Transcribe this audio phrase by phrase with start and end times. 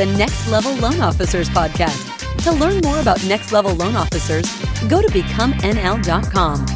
[0.00, 2.42] the Next Level Loan Officers podcast.
[2.44, 4.50] To learn more about Next Level Loan Officers,
[4.88, 6.66] go to becomenl.com.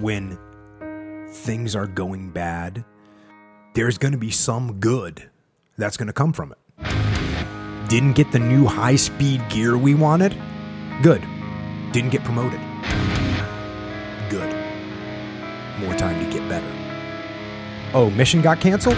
[0.00, 0.38] When
[1.28, 2.82] things are going bad,
[3.74, 5.28] there's going to be some good
[5.76, 7.88] that's going to come from it.
[7.90, 10.34] Didn't get the new high speed gear we wanted?
[11.02, 11.20] Good.
[11.92, 12.60] Didn't get promoted?
[14.30, 14.50] Good.
[15.78, 16.72] More time to get better.
[17.92, 18.96] Oh, mission got canceled?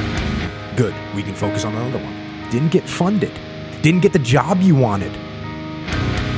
[0.76, 0.94] Good.
[1.12, 2.21] We can focus on another one.
[2.52, 3.32] Didn't get funded.
[3.80, 5.10] Didn't get the job you wanted.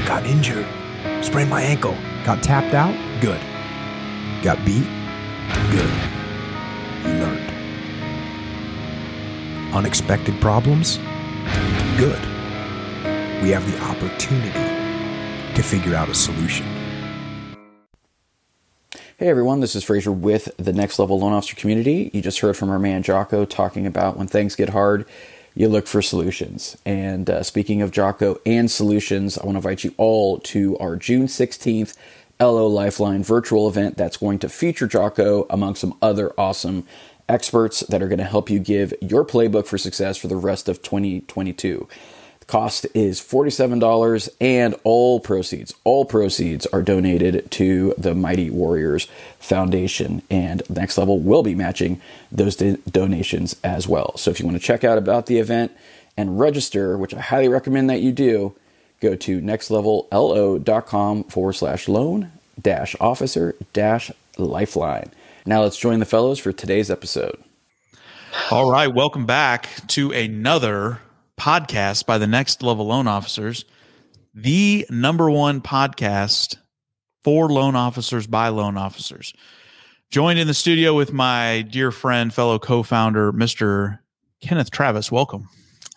[0.07, 0.65] Got injured.
[1.25, 1.97] Sprained my ankle.
[2.25, 2.95] Got tapped out?
[3.21, 3.41] Good.
[4.41, 4.87] Got beat?
[5.73, 5.91] Good.
[7.03, 7.51] You learned.
[9.75, 10.99] Unexpected problems?
[11.99, 12.23] Good.
[13.43, 14.53] We have the opportunity
[15.57, 16.65] to figure out a solution.
[19.17, 22.11] Hey everyone, this is Fraser with the Next Level Loan Officer Community.
[22.13, 25.07] You just heard from our man Jocko talking about when things get hard,
[25.55, 26.77] you look for solutions.
[26.85, 30.97] And uh, speaking of Jocko and solutions, I want to invite you all to our
[30.97, 31.97] June 16th
[32.41, 36.87] LO Lifeline virtual event that's going to feature Jocko among some other awesome
[37.29, 40.69] experts that are going to help you give your playbook for success for the rest
[40.69, 41.89] of 2022.
[42.47, 50.23] Cost is $47 and all proceeds, all proceeds are donated to the Mighty Warriors Foundation
[50.31, 54.17] and Next Level will be matching those do- donations as well.
[54.17, 55.73] So if you want to check out about the event
[56.17, 58.55] and register, which I highly recommend that you do,
[59.01, 65.11] go to nextlevello.com forward slash loan dash officer dash lifeline.
[65.47, 67.43] Now let's join the fellows for today's episode.
[68.51, 71.01] All right, welcome back to another
[71.39, 73.65] podcast by the Next Level Loan Officers,
[74.35, 76.57] the number one podcast
[77.23, 79.33] for loan officers by loan officers.
[80.11, 83.99] Joined in the studio with my dear friend, fellow co founder, Mr.
[84.41, 85.11] Kenneth Travis.
[85.11, 85.49] Welcome.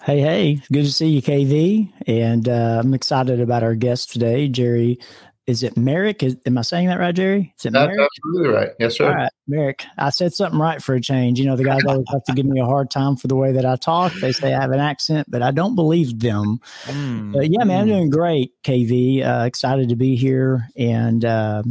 [0.01, 1.91] Hey, hey, good to see you, KV.
[2.07, 4.99] And uh, I'm excited about our guest today, Jerry
[5.47, 6.23] is it Merrick?
[6.23, 7.53] Is, am I saying that right, Jerry?
[7.57, 8.09] Is it That's Merrick?
[8.17, 8.69] absolutely right.
[8.79, 9.07] Yes, sir.
[9.07, 9.85] All right, Merrick.
[9.97, 11.39] I said something right for a change.
[11.39, 13.53] You know, the guys always have to give me a hard time for the way
[13.53, 14.11] that I talk.
[14.15, 16.59] They say I have an accent, but I don't believe them.
[16.83, 17.31] Mm.
[17.31, 19.25] But yeah, man, I'm doing great, KV.
[19.25, 21.63] Uh, excited to be here and uh,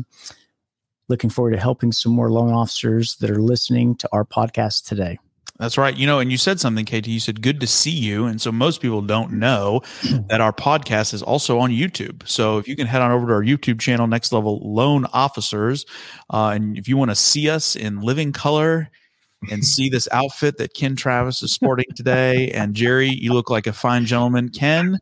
[1.10, 5.18] looking forward to helping some more loan officers that are listening to our podcast today.
[5.58, 5.96] That's right.
[5.96, 7.06] You know, and you said something, KT.
[7.06, 8.26] You said, good to see you.
[8.26, 9.80] And so most people don't know
[10.28, 12.28] that our podcast is also on YouTube.
[12.28, 15.86] So if you can head on over to our YouTube channel, Next Level Loan Officers,
[16.30, 18.90] uh, and if you want to see us in living color
[19.50, 23.66] and see this outfit that Ken Travis is sporting today, and Jerry, you look like
[23.66, 24.48] a fine gentleman.
[24.48, 24.98] Ken,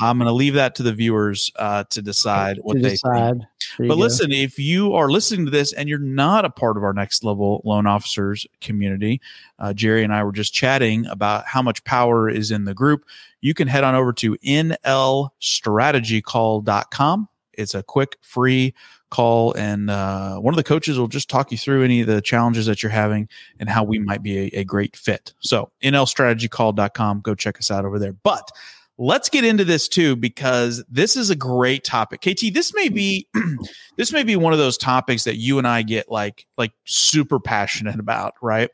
[0.00, 3.46] I'm going to leave that to the viewers uh, to decide what to they decide.
[3.78, 3.88] think.
[3.88, 3.94] But go.
[3.94, 7.24] listen, if you are listening to this and you're not a part of our next
[7.24, 9.22] level loan officers community,
[9.58, 13.04] uh, Jerry and I were just chatting about how much power is in the group.
[13.40, 17.28] You can head on over to nlstrategycall.com.
[17.56, 18.74] It's a quick, free
[19.10, 22.20] call, and uh, one of the coaches will just talk you through any of the
[22.20, 23.28] challenges that you're having
[23.60, 25.32] and how we might be a, a great fit.
[25.40, 28.12] So, nlstrategycall.com, go check us out over there.
[28.12, 28.50] But
[28.98, 33.28] let's get into this too because this is a great topic kt this may be
[33.96, 37.38] this may be one of those topics that you and i get like like super
[37.38, 38.70] passionate about right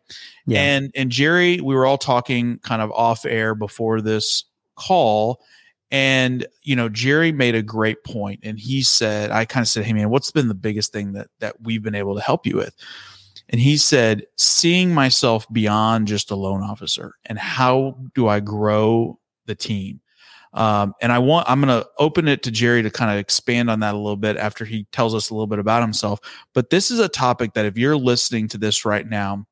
[0.47, 0.60] Yeah.
[0.60, 4.44] and and jerry we were all talking kind of off air before this
[4.76, 5.41] call
[5.92, 9.84] and you know jerry made a great point and he said i kind of said
[9.84, 12.56] hey man what's been the biggest thing that that we've been able to help you
[12.56, 12.75] with
[13.50, 19.16] and he said seeing myself beyond just a loan officer and how do i grow
[19.47, 20.00] the team
[20.54, 23.70] um, and I want I'm going to open it to Jerry to kind of expand
[23.70, 26.20] on that a little bit after he tells us a little bit about himself.
[26.52, 29.47] But this is a topic that if you're listening to this right now,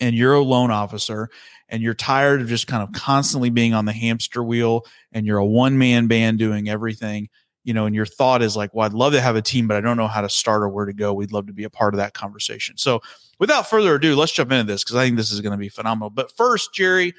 [0.00, 1.30] and you're a loan officer,
[1.68, 5.38] and you're tired of just kind of constantly being on the hamster wheel, and you're
[5.38, 7.28] a one man band doing everything,
[7.64, 9.76] you know, and your thought is like, well, I'd love to have a team, but
[9.76, 11.12] I don't know how to start or where to go.
[11.12, 12.76] We'd love to be a part of that conversation.
[12.76, 13.00] So,
[13.38, 15.68] without further ado, let's jump into this because I think this is going to be
[15.68, 16.10] phenomenal.
[16.10, 17.14] But first, Jerry.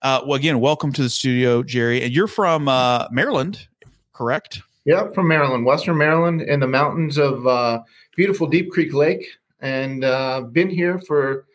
[0.00, 2.02] Uh, well, again, welcome to the studio, Jerry.
[2.02, 3.66] And you're from uh, Maryland,
[4.12, 4.62] correct?
[4.84, 7.82] Yeah, from Maryland, Western Maryland, in the mountains of uh,
[8.16, 9.26] beautiful Deep Creek Lake,
[9.60, 11.46] and uh, been here for,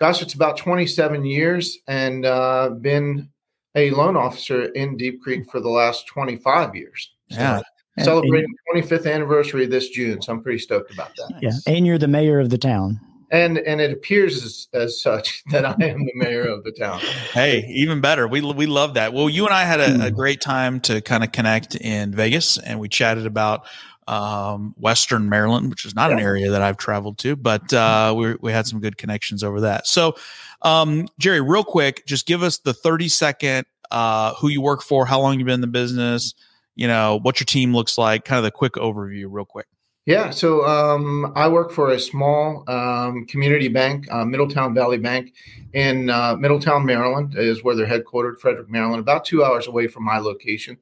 [0.00, 3.28] gosh, it's about 27 years, and uh, been
[3.74, 7.10] a loan officer in Deep Creek for the last 25 years.
[7.30, 7.60] So Yeah.
[7.96, 11.34] And- celebrating 25th anniversary this June, so I'm pretty stoked about that.
[11.42, 12.98] Yeah, and you're the mayor of the town.
[13.32, 16.98] And and it appears as, as such that I am the mayor of the town.
[17.32, 18.26] Hey, even better.
[18.26, 19.12] We we love that.
[19.12, 22.58] Well, you and I had a, a great time to kind of connect in Vegas,
[22.58, 23.66] and we chatted about
[24.06, 28.34] um, Western Maryland, which is not an area that I've traveled to, but uh, we
[28.40, 29.86] we had some good connections over that.
[29.86, 30.16] So,
[30.62, 35.06] um, Jerry, real quick, just give us the thirty second uh, who you work for,
[35.06, 36.34] how long you've been in the business,
[36.74, 39.66] you know, what your team looks like, kind of the quick overview, real quick.
[40.06, 45.34] Yeah, so um, I work for a small um, community bank, uh, Middletown Valley Bank,
[45.72, 50.04] in uh, Middletown, Maryland, is where they're headquartered, Frederick, Maryland, about two hours away from
[50.04, 50.78] my location.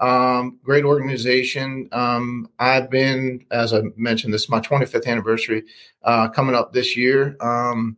[0.00, 1.88] Um, great organization.
[1.92, 5.64] Um, I've been, as I mentioned, this is my 25th anniversary
[6.02, 7.36] uh, coming up this year.
[7.40, 7.96] Um,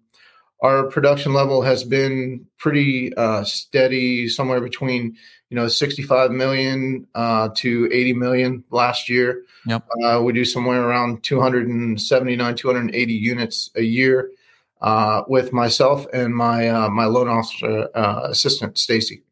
[0.62, 5.16] our production level has been pretty uh, steady, somewhere between
[5.50, 9.42] you know 65 million uh, to 80 million last year.
[9.66, 9.86] Yep.
[10.04, 14.30] Uh, we do somewhere around 279, 280 units a year
[14.80, 19.22] uh, with myself and my uh, my loan officer uh, assistant Stacy.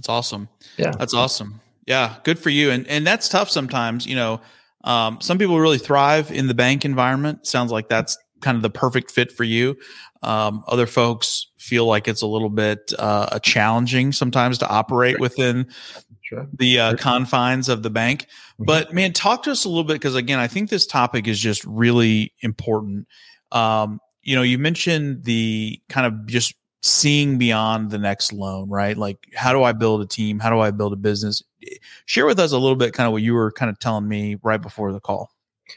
[0.00, 0.48] That's awesome.
[0.78, 0.92] Yeah.
[0.92, 1.60] That's awesome.
[1.86, 2.16] Yeah.
[2.24, 2.70] Good for you.
[2.70, 4.40] And and that's tough sometimes, you know.
[4.82, 7.46] Um, some people really thrive in the bank environment.
[7.46, 9.76] Sounds like that's kind of the perfect fit for you.
[10.22, 15.66] Um, other folks feel like it's a little bit uh, challenging sometimes to operate within
[16.22, 16.46] Sure.
[16.58, 18.26] the uh, confines of the bank.
[18.58, 21.38] But man, talk to us a little bit because again, I think this topic is
[21.38, 23.06] just really important.
[23.52, 28.96] Um, you know, you mentioned the kind of just seeing beyond the next loan, right?
[28.96, 30.38] Like, how do I build a team?
[30.38, 31.42] How do I build a business?
[32.06, 34.36] Share with us a little bit, kind of what you were kind of telling me
[34.42, 35.30] right before the call.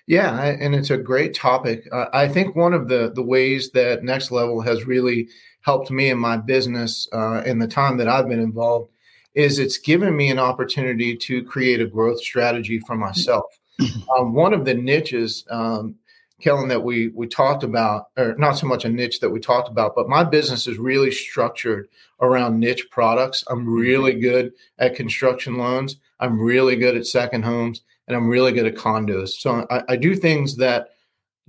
[0.08, 1.88] Yeah, I- and it's a great topic.
[1.92, 5.28] Uh, I think one of the the ways that Next Level has really
[5.62, 8.90] helped me in my business uh, in the time that I've been involved
[9.36, 13.46] is it's given me an opportunity to create a growth strategy for myself.
[14.18, 15.96] um, one of the niches, um,
[16.44, 19.70] Kellen, that we we talked about, or not so much a niche that we talked
[19.70, 21.88] about, but my business is really structured
[22.22, 23.44] around niche products.
[23.48, 23.74] I'm mm-hmm.
[23.74, 25.98] really good at construction loans.
[26.20, 29.30] I'm really good at second homes and I'm really good at condos.
[29.30, 30.90] So I, I, do things that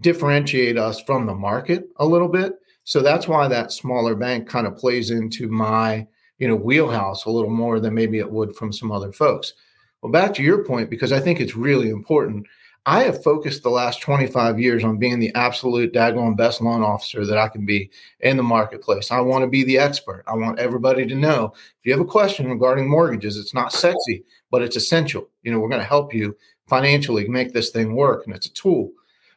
[0.01, 2.55] differentiate us from the market a little bit.
[2.85, 6.07] So that's why that smaller bank kind of plays into my
[6.39, 9.55] you know wheelhouse a little more than maybe it would from some other folks.
[10.03, 12.47] Well, back to your point because I think it's really important.
[12.87, 17.25] I have focused the last 25 years on being the absolute daggone best loan officer
[17.25, 17.91] that I can be
[18.21, 19.11] in the marketplace.
[19.11, 20.23] I want to be the expert.
[20.27, 24.25] I want everybody to know if you have a question regarding mortgages, it's not sexy,
[24.51, 25.31] but it's essential.
[25.43, 26.37] You know, we're going to help you
[26.69, 28.91] financially make this thing work, and it's a tool.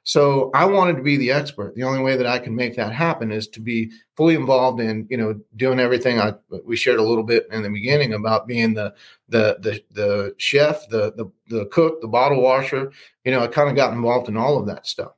[0.08, 1.76] So I wanted to be the expert.
[1.76, 5.06] The only way that I can make that happen is to be fully involved in,
[5.10, 6.18] you know, doing everything.
[6.18, 6.34] I
[6.64, 8.96] we shared a little bit in the beginning about being the
[9.28, 12.94] the the the chef, the the the cook, the bottle washer.
[13.26, 15.12] You know, I kind of got involved in all of that stuff.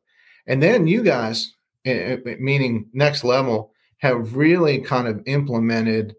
[0.47, 1.53] And then you guys,
[1.85, 6.15] eh, eh, meaning next level, have really kind of implemented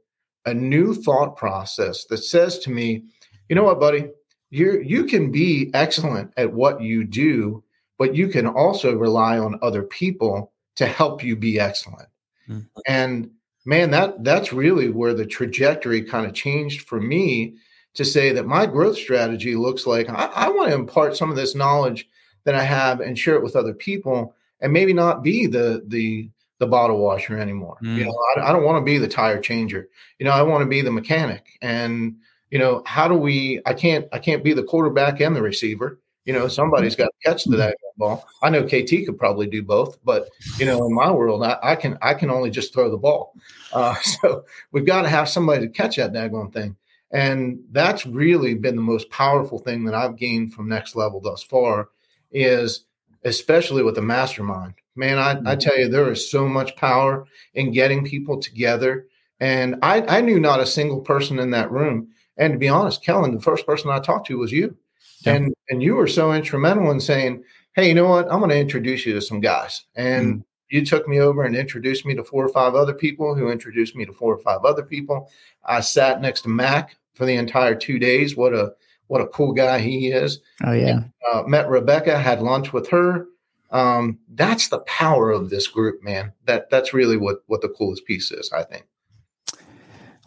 [0.46, 3.02] a new thought process that says to me,
[3.48, 4.10] you know what, buddy,
[4.50, 7.64] you you can be excellent at what you do
[8.00, 12.08] but you can also rely on other people to help you be excellent.
[12.48, 12.66] Mm.
[12.86, 13.30] And
[13.66, 17.56] man, that that's really where the trajectory kind of changed for me
[17.92, 21.36] to say that my growth strategy looks like I, I want to impart some of
[21.36, 22.08] this knowledge
[22.44, 26.30] that I have and share it with other people, and maybe not be the the
[26.58, 27.76] the bottle washer anymore.
[27.82, 27.96] Mm.
[27.96, 29.90] You know, I, I don't want to be the tire changer.
[30.18, 31.58] You know, I want to be the mechanic.
[31.60, 32.16] And
[32.50, 33.60] you know, how do we?
[33.66, 36.00] I can't I can't be the quarterback and the receiver.
[36.24, 38.26] You know, somebody's got to catch the that ball.
[38.42, 41.76] I know KT could probably do both, but you know, in my world, I, I
[41.76, 43.34] can I can only just throw the ball.
[43.72, 46.76] Uh, so we've got to have somebody to catch that daggone thing,
[47.10, 51.42] and that's really been the most powerful thing that I've gained from Next Level thus
[51.42, 51.88] far.
[52.32, 52.84] Is
[53.24, 54.74] especially with the mastermind.
[54.96, 55.58] Man, I, I mm-hmm.
[55.58, 59.06] tell you, there is so much power in getting people together.
[59.40, 62.08] And I, I knew not a single person in that room.
[62.36, 64.76] And to be honest, Kellen, the first person I talked to was you.
[65.20, 65.34] Yeah.
[65.34, 68.30] And and you were so instrumental in saying, "Hey, you know what?
[68.30, 70.44] I'm going to introduce you to some guys." And mm.
[70.70, 73.94] you took me over and introduced me to four or five other people, who introduced
[73.96, 75.30] me to four or five other people.
[75.64, 78.36] I sat next to Mac for the entire two days.
[78.36, 78.72] What a
[79.08, 80.40] what a cool guy he is.
[80.64, 80.88] Oh yeah.
[80.88, 83.26] And, uh, met Rebecca, had lunch with her.
[83.72, 86.32] Um, that's the power of this group, man.
[86.46, 88.86] That that's really what what the coolest piece is, I think.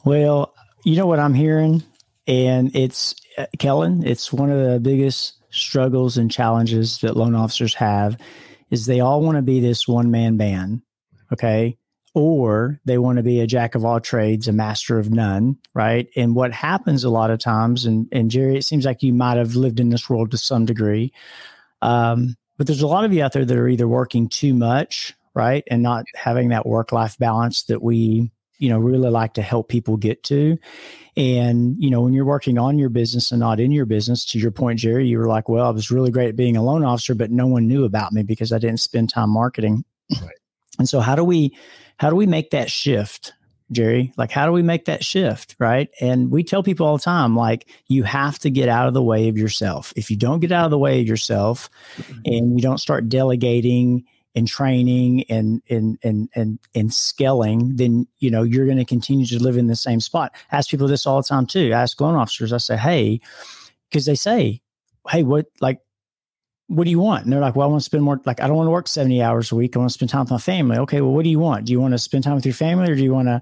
[0.05, 1.81] Well, you know what I'm hearing,
[2.27, 4.05] and it's uh, Kellen.
[4.05, 8.17] It's one of the biggest struggles and challenges that loan officers have
[8.71, 10.81] is they all want to be this one man band.
[11.31, 11.77] Okay.
[12.15, 16.07] Or they want to be a jack of all trades, a master of none, right?
[16.15, 19.37] And what happens a lot of times, and, and Jerry, it seems like you might
[19.37, 21.11] have lived in this world to some degree.
[21.81, 25.15] Um, but there's a lot of you out there that are either working too much,
[25.33, 25.63] right?
[25.71, 28.31] And not having that work life balance that we,
[28.63, 30.57] you know, really like to help people get to.
[31.17, 34.39] And, you know, when you're working on your business and not in your business, to
[34.39, 36.85] your point, Jerry, you were like, well, I was really great at being a loan
[36.85, 39.83] officer, but no one knew about me because I didn't spend time marketing.
[40.09, 40.31] Right.
[40.79, 41.57] And so how do we
[41.97, 43.33] how do we make that shift,
[43.69, 44.13] Jerry?
[44.15, 45.57] Like, how do we make that shift?
[45.59, 45.89] Right.
[45.99, 49.03] And we tell people all the time, like, you have to get out of the
[49.03, 49.91] way of yourself.
[49.97, 51.69] If you don't get out of the way of yourself
[52.25, 54.05] and you don't start delegating
[54.35, 59.25] and training and and and and and scaling, then you know you're going to continue
[59.25, 60.33] to live in the same spot.
[60.51, 61.71] I ask people this all the time too.
[61.73, 62.53] I ask loan officers.
[62.53, 63.19] I say, hey,
[63.89, 64.61] because they say,
[65.09, 65.79] hey, what like
[66.67, 67.23] what do you want?
[67.23, 68.87] And they're like, well, I want to spend more, like, I don't want to work
[68.87, 69.75] 70 hours a week.
[69.75, 70.77] I want to spend time with my family.
[70.77, 71.01] Okay.
[71.01, 71.65] Well, what do you want?
[71.65, 73.41] Do you want to spend time with your family or do you want to,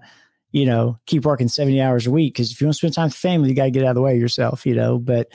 [0.51, 2.36] you know, keep working 70 hours a week?
[2.36, 3.96] Cause if you want to spend time with family, you got to get out of
[3.96, 5.29] the way yourself, you know, but,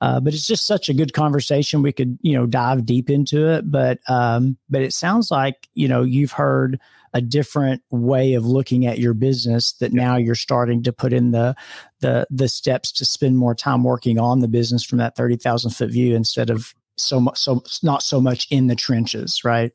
[0.00, 1.82] uh, but it's just such a good conversation.
[1.82, 5.88] We could, you know, dive deep into it, but, um, but it sounds like, you
[5.88, 6.80] know, you've heard,
[7.12, 11.32] a different way of looking at your business that now you're starting to put in
[11.32, 11.54] the
[12.00, 15.90] the the steps to spend more time working on the business from that 30,000 foot
[15.90, 19.72] view instead of so much so not so much in the trenches right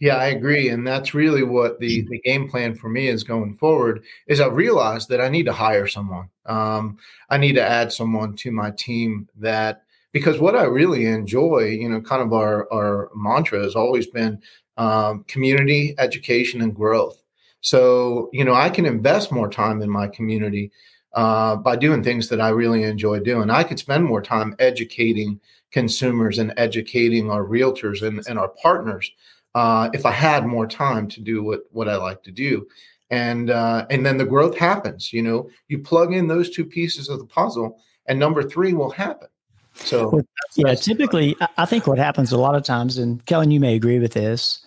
[0.00, 3.54] yeah i agree and that's really what the the game plan for me is going
[3.54, 6.28] forward is i realized that i need to hire someone.
[6.46, 6.98] Um,
[7.30, 11.88] i need to add someone to my team that because what i really enjoy you
[11.88, 14.40] know kind of our our mantra has always been
[14.76, 17.20] um, community education and growth.
[17.60, 20.70] So you know i can invest more time in my community
[21.14, 23.50] uh, by doing things that i really enjoy doing.
[23.50, 25.40] I could spend more time educating
[25.70, 29.10] consumers and educating our realtors and, and our partners
[29.54, 32.66] uh, if I had more time to do what, what I like to do.
[33.10, 35.14] And uh, and then the growth happens.
[35.14, 38.90] You know, you plug in those two pieces of the puzzle, and number three will
[38.90, 39.28] happen.
[39.74, 43.24] So well, that's, yeah, that's typically, I think what happens a lot of times, and
[43.24, 44.66] Kellen, you may agree with this.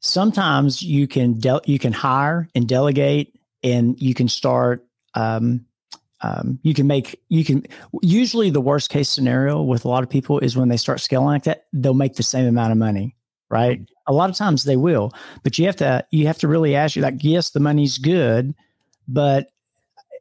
[0.00, 5.66] Sometimes you can de- you can hire and delegate, and you can start um,
[6.20, 7.66] um, you can make you can
[8.02, 11.26] usually the worst case scenario with a lot of people is when they start scaling
[11.26, 13.14] like that they'll make the same amount of money
[13.50, 14.12] right mm-hmm.
[14.12, 16.96] a lot of times they will but you have to you have to really ask
[16.96, 18.54] you like yes the money's good
[19.08, 19.48] but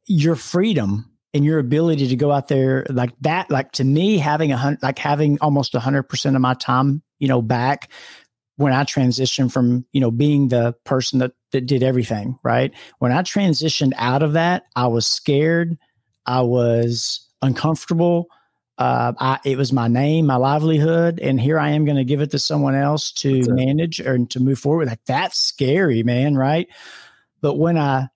[0.06, 4.51] your freedom and your ability to go out there like that like to me having
[4.51, 7.89] a hundred like having almost a hundred percent of my time you know back
[8.56, 12.72] when I transitioned from, you know, being the person that, that did everything, right?
[13.00, 15.77] When I transitioned out of that, I was scared.
[16.25, 18.27] I was uncomfortable.
[18.77, 22.22] Uh, I, it was my name, my livelihood, and here I am going to give
[22.22, 24.88] it to someone else to manage or to move forward.
[24.88, 26.68] Like that's scary, man, right?
[27.42, 28.08] But when I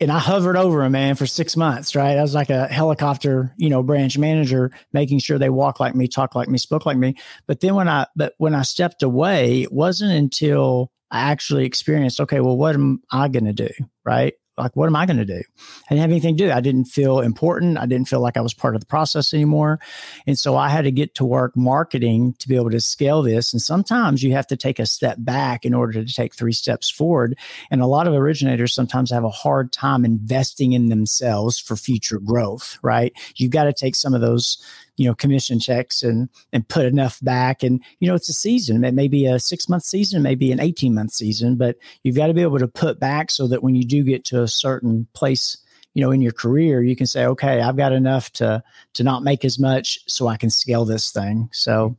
[0.00, 2.18] and I hovered over a man for six months, right?
[2.18, 6.08] I was like a helicopter, you know, branch manager, making sure they walk like me,
[6.08, 7.14] talk like me, spoke like me.
[7.46, 12.20] But then when I, but when I stepped away, it wasn't until I actually experienced,
[12.20, 13.70] okay, well, what am I going to do?
[14.04, 15.42] Right like, what am I going to do?
[15.42, 16.52] I didn't have anything to do.
[16.52, 17.78] I didn't feel important.
[17.78, 19.80] I didn't feel like I was part of the process anymore.
[20.26, 23.52] And so I had to get to work marketing to be able to scale this.
[23.52, 26.90] And sometimes you have to take a step back in order to take three steps
[26.90, 27.36] forward.
[27.70, 32.18] And a lot of originators sometimes have a hard time investing in themselves for future
[32.18, 33.12] growth, right?
[33.36, 34.58] You've got to take some of those
[34.96, 37.62] you know commission checks and and put enough back.
[37.62, 38.84] And you know it's a season.
[38.84, 42.26] It may be a six month season maybe an 18 month season but you've got
[42.26, 45.06] to be able to put back so that when you do get to a certain
[45.12, 45.58] place
[45.92, 48.62] you know in your career you can say okay i've got enough to
[48.94, 51.48] to not make as much so i can scale this thing.
[51.52, 51.96] So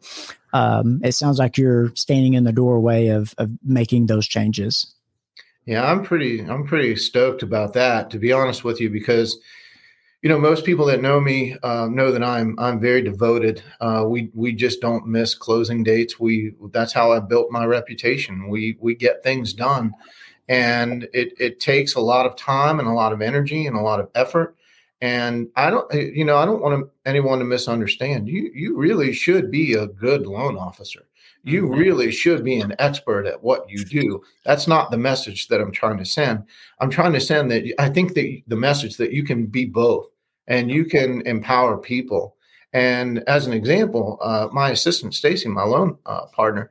[0.53, 4.93] um, it sounds like you're standing in the doorway of of making those changes.
[5.65, 9.39] Yeah i'm pretty i'm pretty stoked about that to be honest with you because
[10.25, 13.61] you know, most people that know me uh, know that I'm I'm very devoted.
[13.79, 16.19] Uh, we we just don't miss closing dates.
[16.19, 18.49] We that's how I built my reputation.
[18.49, 19.93] We we get things done,
[20.49, 23.81] and it it takes a lot of time and a lot of energy and a
[23.81, 24.55] lot of effort.
[24.99, 28.27] And I don't, you know, I don't want anyone to misunderstand.
[28.27, 31.05] You you really should be a good loan officer.
[31.43, 31.79] You mm-hmm.
[31.79, 34.23] really should be an expert at what you do.
[34.43, 36.45] That's not the message that I'm trying to send.
[36.79, 40.07] I'm trying to send that I think that the message that you can be both
[40.47, 42.35] and you can empower people.
[42.73, 46.69] And as an example, uh, my assistant Stacy, my loan uh, partner,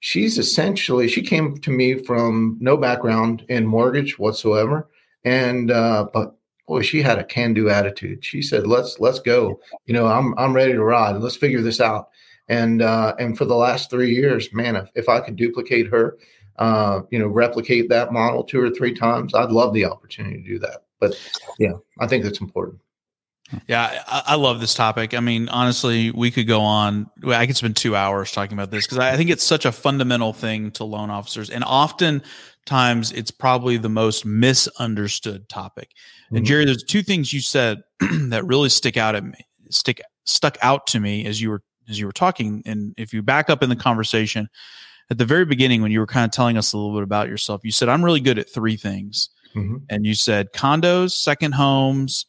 [0.00, 4.88] she's essentially she came to me from no background in mortgage whatsoever,
[5.24, 6.36] and uh, but
[6.66, 8.24] boy, she had a can-do attitude.
[8.24, 9.60] She said, "Let's let's go.
[9.86, 11.16] You know, I'm I'm ready to ride.
[11.16, 12.08] Let's figure this out."
[12.48, 16.16] And uh, and for the last three years, man, if, if I could duplicate her,
[16.58, 20.48] uh, you know, replicate that model two or three times, I'd love the opportunity to
[20.48, 20.84] do that.
[20.98, 21.18] But
[21.58, 22.80] yeah, I think that's important.
[23.66, 25.14] Yeah, I, I, love this topic.
[25.14, 27.10] I mean, honestly, we could go on.
[27.26, 30.32] I could spend two hours talking about this because I think it's such a fundamental
[30.32, 35.90] thing to loan officers, and oftentimes it's probably the most misunderstood topic.
[36.26, 36.36] Mm-hmm.
[36.36, 40.56] And Jerry, there's two things you said that really stick out at me, stick stuck
[40.62, 42.62] out to me as you were as you were talking.
[42.66, 44.48] And if you back up in the conversation
[45.10, 47.28] at the very beginning when you were kind of telling us a little bit about
[47.28, 49.82] yourself, you said, "I'm really good at three things." Mhm.
[49.88, 52.24] and you said condos, second homes,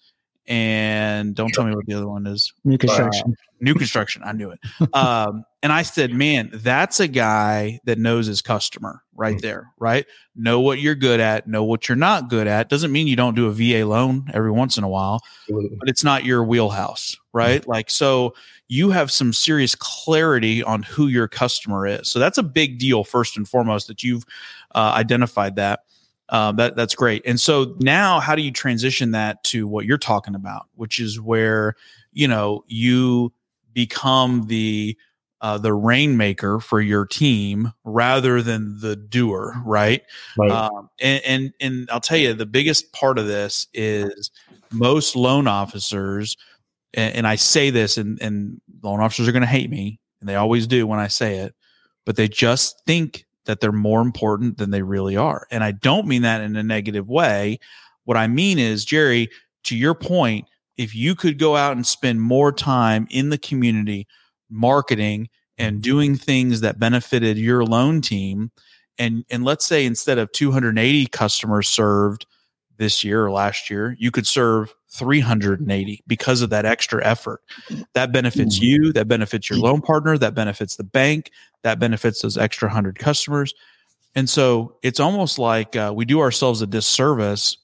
[0.51, 2.51] and don't tell me what the other one is.
[2.65, 3.35] New construction.
[3.61, 4.21] New construction.
[4.25, 4.59] I knew it.
[4.93, 9.41] Um, and I said, man, that's a guy that knows his customer right Mhm.
[9.41, 10.05] there, right?
[10.35, 12.67] Know what you're good at, know what you're not good at.
[12.67, 15.77] Doesn't mean you don't do a VA loan every once in a while, Absolutely.
[15.79, 17.65] but it's not your wheelhouse, right?
[17.67, 18.33] Like, so
[18.67, 22.09] you have some serious clarity on who your customer is.
[22.09, 24.25] So that's a big deal, first and foremost, that you've
[24.75, 25.81] uh, identified that.
[26.31, 27.21] Um, that that's great.
[27.25, 31.19] And so now, how do you transition that to what you're talking about, which is
[31.19, 31.75] where
[32.13, 33.33] you know you
[33.73, 34.97] become the
[35.41, 40.03] uh, the rainmaker for your team rather than the doer, right?
[40.37, 40.51] Right.
[40.51, 44.31] Um, and, and and I'll tell you, the biggest part of this is
[44.71, 46.37] most loan officers,
[46.93, 50.29] and, and I say this, and, and loan officers are going to hate me, and
[50.29, 51.55] they always do when I say it,
[52.05, 55.45] but they just think that they're more important than they really are.
[55.51, 57.59] And I don't mean that in a negative way.
[58.05, 59.29] What I mean is, Jerry,
[59.65, 60.45] to your point,
[60.77, 64.07] if you could go out and spend more time in the community
[64.49, 65.27] marketing
[65.57, 65.81] and mm-hmm.
[65.81, 68.51] doing things that benefited your loan team,
[68.97, 72.25] and and let's say instead of 280 customers served
[72.81, 77.41] this year or last year, you could serve 380 because of that extra effort.
[77.93, 81.29] That benefits you, that benefits your loan partner, that benefits the bank,
[81.61, 83.53] that benefits those extra 100 customers.
[84.15, 87.55] And so it's almost like uh, we do ourselves a disservice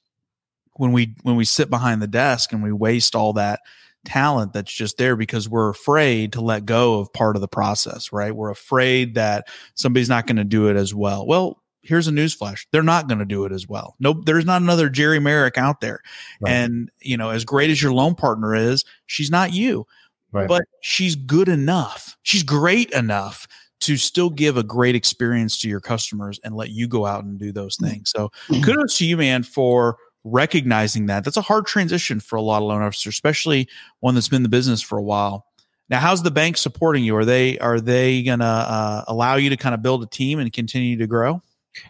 [0.75, 3.61] when we when we sit behind the desk and we waste all that
[4.05, 8.13] talent that's just there because we're afraid to let go of part of the process,
[8.13, 8.35] right?
[8.35, 11.25] We're afraid that somebody's not going to do it as well.
[11.25, 12.65] Well, here's a newsflash.
[12.71, 13.95] They're not going to do it as well.
[13.99, 16.01] No, there's not another Jerry Merrick out there.
[16.41, 16.51] Right.
[16.51, 19.87] And, you know, as great as your loan partner is, she's not you,
[20.31, 20.47] Right.
[20.47, 22.17] but she's good enough.
[22.23, 23.47] She's great enough
[23.79, 27.37] to still give a great experience to your customers and let you go out and
[27.39, 28.11] do those things.
[28.15, 28.31] So
[28.63, 31.23] kudos to you, man, for recognizing that.
[31.23, 33.67] That's a hard transition for a lot of loan officers, especially
[33.99, 35.45] one that's been in the business for a while.
[35.89, 37.15] Now, how's the bank supporting you?
[37.15, 40.51] Are they are they gonna uh, allow you to kind of build a team and
[40.51, 41.41] continue to grow?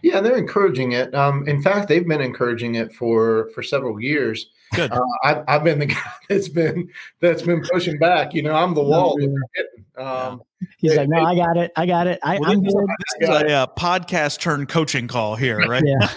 [0.02, 1.13] Yeah, they're encouraging it.
[1.13, 4.50] Um, in fact, they've been encouraging it for for several years.
[4.73, 4.91] Good.
[4.91, 6.89] Uh, I've, I've been the guy that's been
[7.21, 8.34] that's been pushing back.
[8.34, 9.15] You know, I'm the wall.
[9.17, 9.86] that they're hitting.
[9.97, 10.41] Um,
[10.80, 11.71] He's They- like, no, I got it.
[11.76, 12.19] I got it.
[12.23, 12.88] I, Well, I'm this, good.
[13.19, 15.84] this is a uh, podcast turned coaching call here, right?
[15.86, 16.10] Yeah.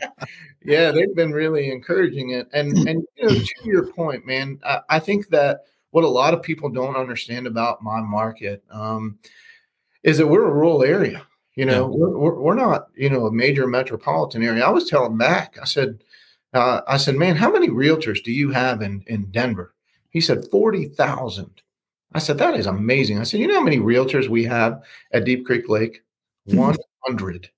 [0.64, 2.48] yeah, they've been really encouraging it.
[2.52, 6.34] And and you know, to your point, man, I, I think that what a lot
[6.34, 9.18] of people don't understand about my market um,
[10.02, 11.26] is that we're a rural area.
[11.58, 14.64] You know, we're, we're, we're not you know a major metropolitan area.
[14.64, 16.04] I was telling Mac, I said,
[16.54, 19.74] uh, I said, man, how many realtors do you have in in Denver?
[20.10, 21.50] He said forty thousand.
[22.12, 23.18] I said that is amazing.
[23.18, 24.80] I said, you know how many realtors we have
[25.12, 26.04] at Deep Creek Lake?
[26.44, 27.50] One hundred.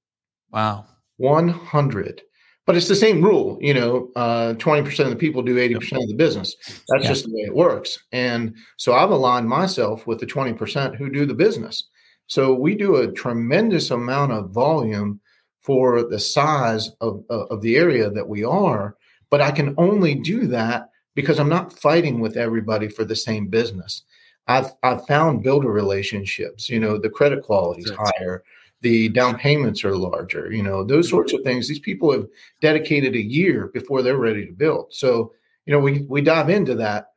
[0.51, 0.87] Wow.
[1.19, 2.23] 100
[2.65, 6.09] but it's the same rule you know uh, 20% of the people do 80% of
[6.09, 6.57] the business
[6.89, 7.09] that's Yeah.
[7.11, 11.27] just the way it works and so i've aligned myself with the 20% who do
[11.27, 11.85] the business
[12.31, 15.21] so we do a tremendous amount of volume
[15.63, 18.97] for the size of, of the area that we are
[19.31, 23.49] but i can only do that because i'm not fighting with everybody for the same
[23.49, 24.03] business.
[24.47, 28.43] I've i've found builder relationships you know the credit quality is higher
[28.83, 31.17] the down payments are larger you know those mm-hmm.
[31.17, 31.69] sorts of things.
[31.69, 32.27] These people have
[32.61, 34.87] dedicated a year before they're ready to build.
[34.91, 35.33] So
[35.67, 37.10] you know we we dive into that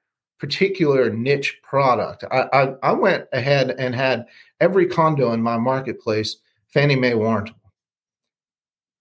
[0.44, 2.26] particular niche product.
[2.30, 4.26] I i, I went ahead and had
[4.60, 6.36] every condo in my marketplace
[6.68, 7.72] fannie mae warrantable.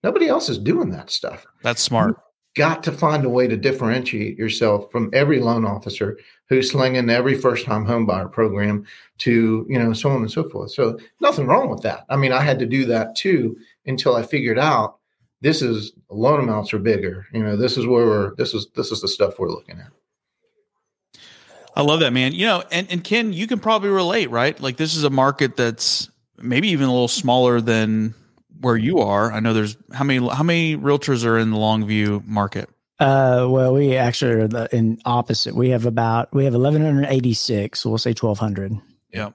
[0.05, 1.45] Nobody else is doing that stuff.
[1.65, 2.17] That's smart.
[2.55, 6.17] got to find a way to differentiate yourself from every loan officer
[6.49, 8.85] who's slinging every first time home buyer program
[9.19, 10.71] to you know so on and so forth.
[10.71, 12.05] So nothing wrong with that.
[12.09, 14.99] I mean i had to do that too until i figured out
[15.41, 17.27] this is loan amounts are bigger.
[17.33, 19.91] You know this is where we're this is this is the stuff we're looking at
[21.75, 22.33] I love that, man.
[22.35, 24.59] You know, and, and Ken, you can probably relate, right?
[24.61, 28.15] Like this is a market that's maybe even a little smaller than
[28.61, 29.33] where you are.
[29.33, 32.69] I know there's how many how many realtors are in the Longview market?
[32.99, 35.55] Uh, well, we actually are the, in opposite.
[35.55, 37.81] We have about we have 1186.
[37.81, 38.73] So we'll say 1200.
[39.13, 39.31] Yeah.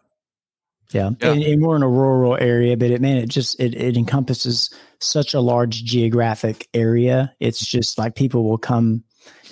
[0.94, 1.32] Yeah, Yeah.
[1.34, 4.74] And, and we're in a rural area, but it man, it just it, it encompasses
[5.00, 7.34] such a large geographic area.
[7.42, 9.04] It's just like people will come,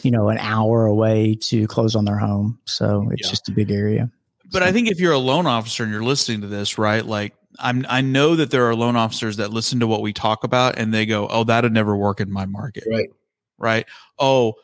[0.06, 2.60] you know, an hour away to close on their home.
[2.66, 3.32] So it's Yeah.
[3.32, 4.10] just a big area.
[4.52, 7.04] But I think if you're a loan officer and you're listening to this, right?
[7.06, 10.44] Like I'm I know that there are loan officers that listen to what we talk
[10.44, 13.10] about and they go, "Oh, that'd never work in my market." right
[13.58, 13.86] right?
[14.20, 14.56] Oh,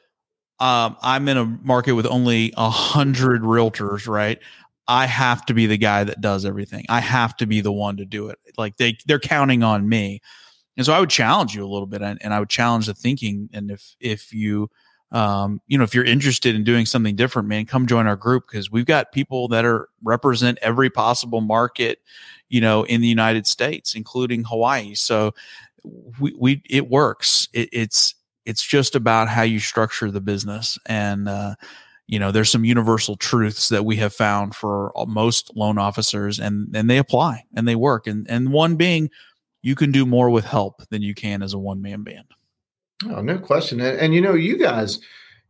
[0.59, 4.37] um, I'm in a market with only a hundred realtors, right?
[4.87, 6.85] I have to be the guy that does everything.
[6.89, 8.37] I have to be the one to do it.
[8.57, 10.21] Like they they're counting on me.
[10.77, 12.93] And so I would challenge you a little bit, and, and I would challenge the
[12.93, 13.49] thinking.
[13.53, 14.69] And if if you
[15.11, 18.45] um, you know, if you're interested in doing something different, man, come join our group
[18.47, 21.99] because we've got people that are represent every possible market,
[22.49, 24.93] you know, in the United States, including Hawaii.
[24.95, 25.33] So
[26.19, 27.49] we, we it works.
[27.53, 31.55] It, it's it's just about how you structure the business and uh,
[32.07, 36.75] you know there's some universal truths that we have found for most loan officers and
[36.75, 39.09] and they apply and they work and and one being
[39.61, 42.25] you can do more with help than you can as a one man band
[43.09, 43.79] Oh, no question.
[43.79, 44.99] And, and, you know, you guys,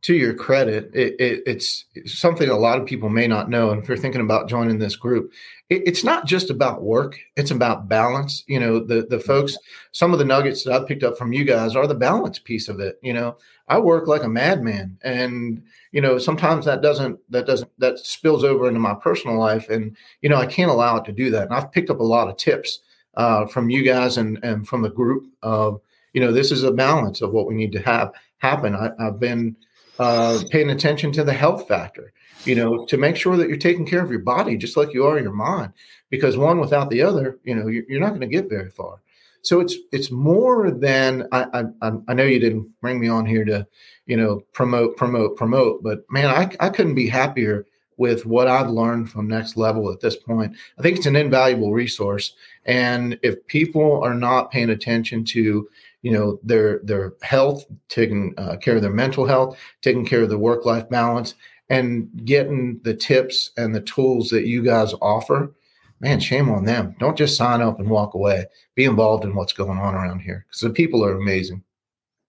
[0.04, 3.70] to your credit, it, it, it's something a lot of people may not know.
[3.70, 5.32] And if you're thinking about joining this group,
[5.70, 8.44] it, it's not just about work; it's about balance.
[8.48, 9.56] You know, the the folks,
[9.92, 12.68] some of the nuggets that I picked up from you guys are the balance piece
[12.68, 13.00] of it.
[13.04, 13.38] You know,
[13.68, 18.44] I work like a madman, and you know, sometimes that doesn't that doesn't that spills
[18.44, 21.44] over into my personal life, and you know, I can't allow it to do that.
[21.44, 22.80] And I've picked up a lot of tips
[23.16, 25.80] uh, from you guys and and from the group of
[26.14, 28.76] you know, this is a balance of what we need to have happen.
[28.76, 29.56] I, have been
[30.00, 32.12] uh, paying attention to the health factor,
[32.46, 35.06] you know, to make sure that you're taking care of your body just like you
[35.06, 35.74] are your mind,
[36.10, 39.02] because one without the other, you know, you're, you're not going to get very far.
[39.44, 43.44] So it's it's more than I, I I know you didn't bring me on here
[43.46, 43.66] to,
[44.06, 47.66] you know, promote promote promote, but man, I I couldn't be happier
[48.02, 50.56] with what I've learned from Next Level at this point.
[50.80, 52.34] I think it's an invaluable resource,
[52.66, 55.70] and if people are not paying attention to
[56.02, 60.30] you know their their health, taking uh, care of their mental health, taking care of
[60.30, 61.36] the work life balance,
[61.70, 65.54] and getting the tips and the tools that you guys offer.
[66.00, 66.96] Man, shame on them.
[66.98, 68.48] Don't just sign up and walk away.
[68.74, 71.62] Be involved in what's going on around here because the people are amazing.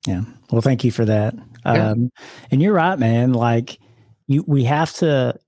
[0.07, 0.25] Yeah.
[0.51, 1.35] Well, thank you for that.
[1.65, 1.93] Yeah.
[1.93, 2.11] Um,
[2.51, 3.33] and you're right, man.
[3.33, 3.79] Like
[4.27, 5.39] you, we have to,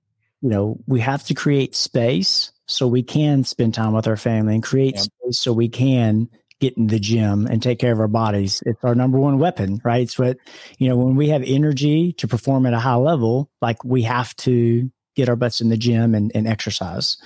[0.45, 4.53] you know, we have to create space so we can spend time with our family
[4.53, 5.01] and create yeah.
[5.01, 6.29] space so we can
[6.59, 8.61] get in the gym and take care of our bodies.
[8.63, 10.03] It's our number one weapon, right?
[10.03, 10.37] It's what,
[10.77, 14.35] you know, when we have energy to perform at a high level, like we have
[14.35, 17.17] to get our butts in the gym and, and exercise.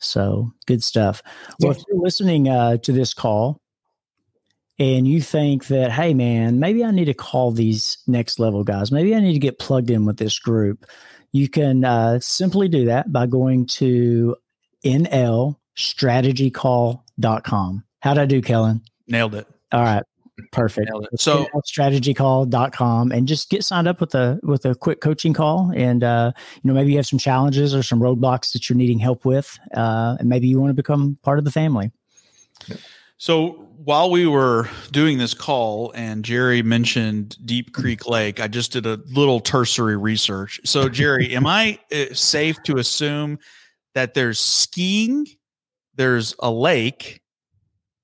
[0.00, 1.22] So good stuff.
[1.60, 3.60] Well, if you're listening uh, to this call
[4.78, 8.92] and you think that, hey, man, maybe I need to call these next level guys,
[8.92, 10.84] maybe I need to get plugged in with this group,
[11.32, 14.36] you can uh, simply do that by going to
[14.84, 17.84] nlstrategycall.com.
[18.00, 18.82] How'd I do, Kellen?
[19.08, 19.48] Nailed it.
[19.72, 20.02] All right.
[20.52, 20.90] Perfect.
[21.16, 25.72] So strategycall.com and just get signed up with a with a quick coaching call.
[25.74, 28.98] And uh, you know, maybe you have some challenges or some roadblocks that you're needing
[28.98, 29.58] help with.
[29.74, 31.90] Uh, and maybe you want to become part of the family.
[33.18, 38.72] So while we were doing this call and Jerry mentioned Deep Creek Lake, I just
[38.72, 40.60] did a little tertiary research.
[40.64, 43.38] So Jerry, am I uh, safe to assume
[43.94, 45.26] that there's skiing,
[45.94, 47.22] there's a lake,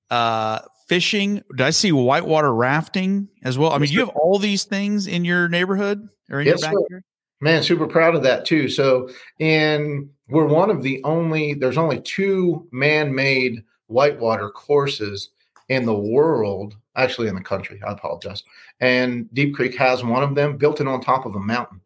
[0.09, 1.43] uh, fishing.
[1.55, 3.71] Did I see whitewater rafting as well?
[3.71, 7.03] I mean, you have all these things in your neighborhood or in yes, your backyard?
[7.41, 8.69] Man, super proud of that too.
[8.69, 15.29] So, and we're one of the only, there's only two man made whitewater courses
[15.69, 17.81] in the world, actually in the country.
[17.85, 18.43] I apologize.
[18.81, 21.79] And Deep Creek has one of them built in on top of a mountain.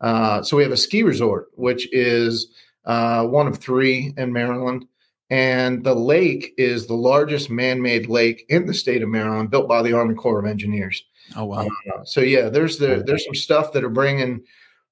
[0.00, 2.48] Uh, so we have a ski resort, which is
[2.86, 4.86] uh, one of three in Maryland.
[5.28, 9.68] And the lake is the largest man made lake in the state of Maryland, built
[9.68, 11.04] by the Army Corps of Engineers.
[11.36, 11.68] Oh, wow.
[11.94, 14.42] Uh, so, yeah, there's the, there's some stuff that are bringing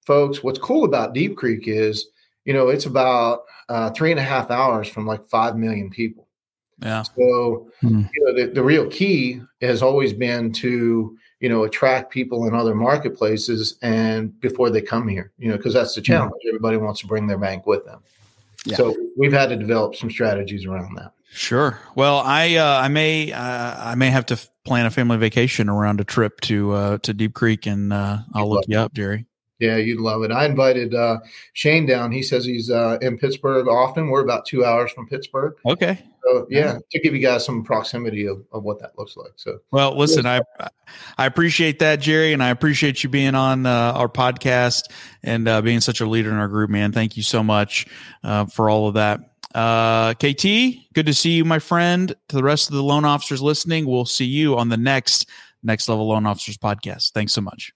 [0.06, 0.44] folks.
[0.44, 2.06] What's cool about Deep Creek is,
[2.44, 6.27] you know, it's about uh, three and a half hours from like 5 million people.
[6.80, 7.02] Yeah.
[7.02, 8.02] So, hmm.
[8.14, 12.54] you know, the, the real key has always been to, you know, attract people in
[12.54, 16.34] other marketplaces and before they come here, you know, because that's the challenge.
[16.42, 16.48] Hmm.
[16.48, 18.00] Everybody wants to bring their bank with them.
[18.64, 18.76] Yeah.
[18.76, 21.12] So we've had to develop some strategies around that.
[21.30, 21.78] Sure.
[21.94, 26.00] Well, I uh, I may uh, I may have to plan a family vacation around
[26.00, 29.26] a trip to uh, to Deep Creek, and uh, I'll look you up, Jerry.
[29.58, 30.30] Yeah, you'd love it.
[30.30, 31.18] I invited uh,
[31.52, 32.12] Shane down.
[32.12, 34.08] He says he's uh, in Pittsburgh often.
[34.08, 35.54] We're about two hours from Pittsburgh.
[35.66, 35.98] Okay.
[36.28, 39.32] So yeah, to give you guys some proximity of, of what that looks like.
[39.36, 40.40] So well, listen, I
[41.16, 44.82] I appreciate that, Jerry, and I appreciate you being on uh, our podcast
[45.22, 46.92] and uh, being such a leader in our group, man.
[46.92, 47.86] Thank you so much
[48.22, 49.20] uh, for all of that.
[49.54, 52.14] Uh, KT, good to see you, my friend.
[52.28, 55.26] To the rest of the loan officers listening, we'll see you on the next
[55.62, 57.12] Next Level Loan Officers podcast.
[57.12, 57.72] Thanks so much.